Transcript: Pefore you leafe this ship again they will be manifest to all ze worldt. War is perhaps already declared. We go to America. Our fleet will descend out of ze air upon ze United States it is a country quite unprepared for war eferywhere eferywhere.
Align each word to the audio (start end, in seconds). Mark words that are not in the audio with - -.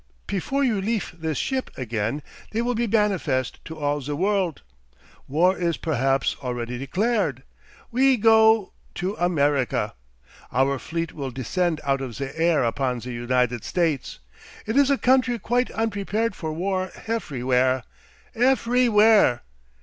Pefore 0.25 0.63
you 0.63 0.81
leafe 0.81 1.11
this 1.11 1.37
ship 1.37 1.69
again 1.77 2.23
they 2.49 2.63
will 2.63 2.73
be 2.73 2.87
manifest 2.87 3.63
to 3.65 3.77
all 3.77 4.01
ze 4.01 4.13
worldt. 4.13 4.63
War 5.27 5.55
is 5.55 5.77
perhaps 5.77 6.35
already 6.41 6.79
declared. 6.79 7.43
We 7.91 8.17
go 8.17 8.73
to 8.95 9.13
America. 9.19 9.93
Our 10.51 10.79
fleet 10.79 11.13
will 11.13 11.29
descend 11.29 11.81
out 11.83 12.01
of 12.01 12.15
ze 12.15 12.31
air 12.33 12.63
upon 12.63 13.01
ze 13.01 13.13
United 13.13 13.63
States 13.63 14.17
it 14.65 14.75
is 14.75 14.89
a 14.89 14.97
country 14.97 15.37
quite 15.37 15.69
unprepared 15.69 16.33
for 16.33 16.51
war 16.51 16.89
eferywhere 17.05 17.83
eferywhere. 18.35 19.41